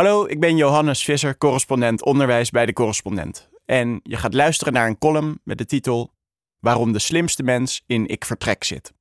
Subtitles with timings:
[0.00, 3.48] Hallo, ik ben Johannes Visser, correspondent onderwijs bij de Correspondent.
[3.64, 6.12] En je gaat luisteren naar een column met de titel
[6.58, 8.92] Waarom de slimste mens in Ik Vertrek zit.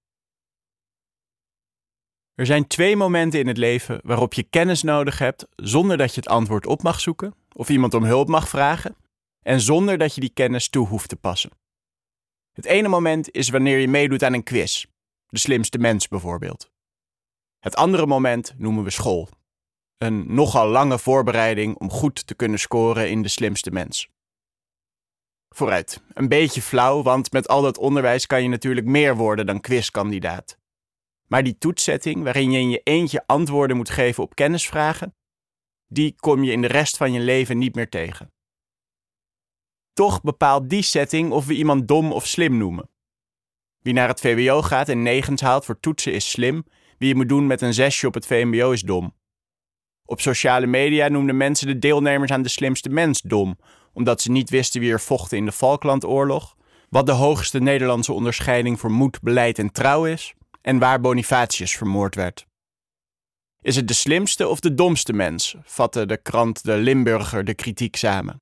[2.35, 6.20] Er zijn twee momenten in het leven waarop je kennis nodig hebt zonder dat je
[6.20, 8.95] het antwoord op mag zoeken of iemand om hulp mag vragen
[9.41, 11.52] en zonder dat je die kennis toe hoeft te passen.
[12.52, 14.86] Het ene moment is wanneer je meedoet aan een quiz,
[15.27, 16.71] de slimste mens bijvoorbeeld.
[17.59, 19.29] Het andere moment noemen we school.
[20.00, 24.09] Een nogal lange voorbereiding om goed te kunnen scoren in de slimste mens.
[25.49, 29.62] Vooruit, een beetje flauw, want met al dat onderwijs kan je natuurlijk meer worden dan
[29.62, 30.58] quizkandidaat.
[31.27, 35.16] Maar die toetsetting, waarin je in je eentje antwoorden moet geven op kennisvragen,
[35.88, 38.34] die kom je in de rest van je leven niet meer tegen.
[39.94, 42.89] Toch bepaalt die setting of we iemand dom of slim noemen.
[43.80, 46.66] Wie naar het VWO gaat en negens haalt voor toetsen is slim,
[46.97, 49.17] wie je moet doen met een zesje op het VMBO is dom.
[50.09, 53.58] Op sociale media noemden mensen de deelnemers aan de slimste mens dom,
[53.94, 56.56] omdat ze niet wisten wie er vochten in de Falklandoorlog,
[56.89, 62.16] wat de hoogste Nederlandse onderscheiding voor moed, beleid en trouw is en waar Bonifatius vermoord
[62.16, 62.45] werd.
[63.61, 65.56] Is het de slimste of de domste mens?
[65.64, 68.42] vatte de krant De Limburger de kritiek samen.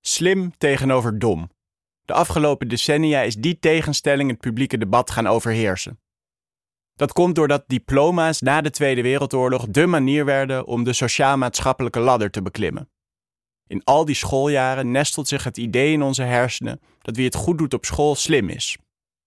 [0.00, 1.50] Slim tegenover dom.
[2.04, 5.98] De afgelopen decennia is die tegenstelling het publieke debat gaan overheersen.
[6.94, 12.30] Dat komt doordat diploma's na de Tweede Wereldoorlog de manier werden om de sociaal-maatschappelijke ladder
[12.30, 12.88] te beklimmen.
[13.66, 17.58] In al die schooljaren nestelt zich het idee in onze hersenen dat wie het goed
[17.58, 18.78] doet op school slim is.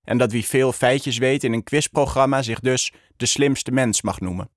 [0.04, 4.20] En dat wie veel feitjes weet in een quizprogramma zich dus de slimste mens mag
[4.20, 4.50] noemen.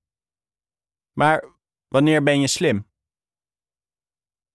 [1.12, 1.44] Maar
[1.88, 2.88] wanneer ben je slim?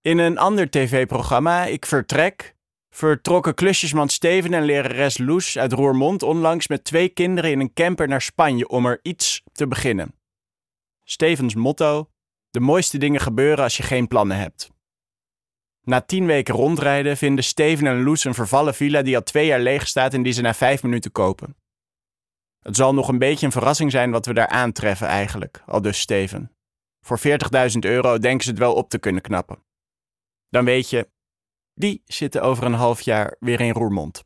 [0.01, 2.54] In een ander tv-programma, Ik Vertrek,
[2.95, 8.07] vertrokken klusjesman Steven en lerares Loes uit Roermond onlangs met twee kinderen in een camper
[8.07, 10.15] naar Spanje om er iets te beginnen.
[11.03, 12.09] Stevens motto:
[12.49, 14.69] De mooiste dingen gebeuren als je geen plannen hebt.
[15.81, 19.59] Na tien weken rondrijden vinden Steven en Loes een vervallen villa die al twee jaar
[19.59, 21.55] leeg staat en die ze na vijf minuten kopen.
[22.59, 25.99] Het zal nog een beetje een verrassing zijn wat we daar aantreffen eigenlijk, al dus
[25.99, 26.51] Steven.
[27.01, 29.63] Voor 40.000 euro denken ze het wel op te kunnen knappen.
[30.49, 31.13] Dan weet je,
[31.75, 34.23] die zitten over een half jaar weer in Roermond.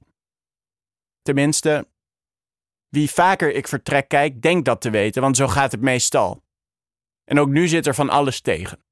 [1.22, 1.88] Tenminste,
[2.88, 6.44] wie vaker ik vertrek kijk, denkt dat te weten, want zo gaat het meestal.
[7.24, 8.84] En ook nu zit er van alles tegen.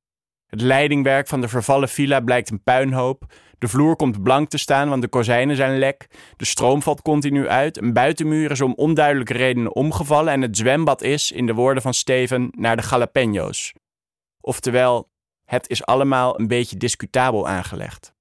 [0.48, 3.34] Het leidingwerk van de vervallen villa blijkt een puinhoop.
[3.58, 6.08] De vloer komt blank te staan, want de kozijnen zijn lek.
[6.38, 7.78] De stroom valt continu uit.
[7.78, 10.34] Een buitenmuur is om onduidelijke redenen omgevallen.
[10.34, 13.74] En het zwembad is, in de woorden van Steven, naar de jalapenos.
[14.42, 15.10] Oftewel,
[15.46, 18.16] het is allemaal een beetje discutabel aangelegd.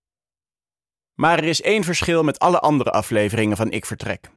[1.16, 4.30] Maar er is één verschil met alle andere afleveringen van Ik Vertrek.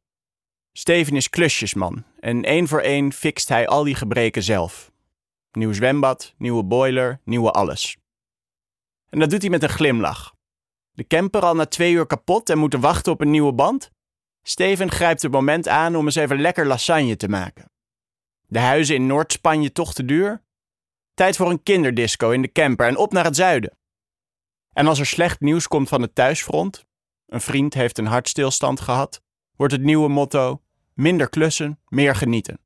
[0.72, 4.92] Steven is klusjesman en één voor één fixt hij al die gebreken zelf.
[5.52, 7.96] Nieuw zwembad, nieuwe boiler, nieuwe alles.
[9.08, 10.34] En dat doet hij met een glimlach.
[10.92, 13.90] De camper al na twee uur kapot en moeten wachten op een nieuwe band?
[14.42, 17.70] Steven grijpt het moment aan om eens even lekker lasagne te maken.
[18.46, 20.42] De huizen in Noord-Spanje toch te duur?
[21.14, 23.78] Tijd voor een kinderdisco in de camper en op naar het zuiden.
[24.72, 26.86] En als er slecht nieuws komt van het thuisfront,
[27.26, 29.22] een vriend heeft een hartstilstand gehad,
[29.56, 30.62] wordt het nieuwe motto:
[30.94, 32.60] minder klussen, meer genieten.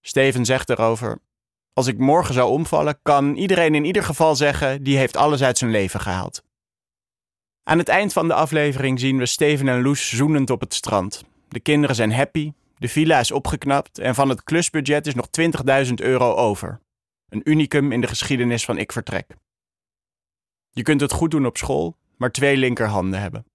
[0.00, 1.18] Steven zegt erover:
[1.72, 5.58] Als ik morgen zou omvallen, kan iedereen in ieder geval zeggen: die heeft alles uit
[5.58, 6.42] zijn leven gehaald.
[7.62, 11.24] Aan het eind van de aflevering zien we Steven en Loes zoenend op het strand.
[11.48, 15.28] De kinderen zijn happy, de villa is opgeknapt en van het klusbudget is nog
[15.86, 16.80] 20.000 euro over.
[17.28, 19.36] Een unicum in de geschiedenis van Ik Vertrek.
[20.70, 23.46] Je kunt het goed doen op school, maar twee linkerhanden hebben.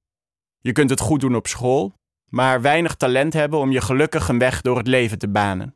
[0.60, 1.94] Je kunt het goed doen op school,
[2.30, 5.76] maar weinig talent hebben om je gelukkig een weg door het leven te banen.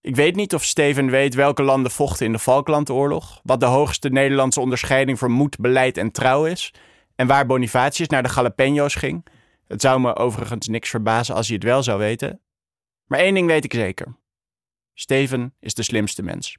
[0.00, 4.08] Ik weet niet of Steven weet welke landen vochten in de Falklandoorlog, wat de hoogste
[4.08, 6.74] Nederlandse onderscheiding voor moed, beleid en trouw is,
[7.14, 9.26] en waar Bonifatius naar de Jalapenos ging.
[9.66, 12.40] Het zou me overigens niks verbazen als hij het wel zou weten.
[13.06, 14.16] Maar één ding weet ik zeker.
[14.94, 16.58] Steven is de slimste mens.